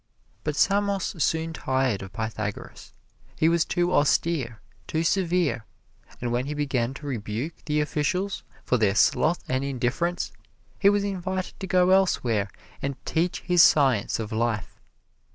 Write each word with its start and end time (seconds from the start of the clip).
But 0.43 0.55
Samos 0.55 1.13
soon 1.23 1.53
tired 1.53 2.01
of 2.01 2.11
Pythagoras. 2.11 2.91
He 3.35 3.47
was 3.47 3.63
too 3.63 3.93
austere, 3.93 4.59
too 4.87 5.03
severe; 5.03 5.63
and 6.19 6.31
when 6.31 6.47
he 6.47 6.55
began 6.55 6.95
to 6.95 7.05
rebuke 7.05 7.53
the 7.65 7.81
officials 7.81 8.41
for 8.63 8.77
their 8.79 8.95
sloth 8.95 9.43
and 9.47 9.63
indifference, 9.63 10.31
he 10.79 10.89
was 10.89 11.03
invited 11.03 11.53
to 11.59 11.67
go 11.67 11.91
elsewhere 11.91 12.49
and 12.81 12.95
teach 13.05 13.41
his 13.41 13.61
science 13.61 14.17
of 14.19 14.31
life. 14.31 14.81